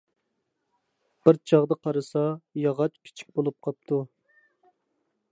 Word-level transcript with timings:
بىر 1.27 1.37
چاغدا 1.51 1.77
قارىسا، 1.87 2.23
ياغاچ 2.61 2.97
كىچىك 3.09 3.29
بولۇپ 3.35 3.57
قاپتۇ. 3.67 4.01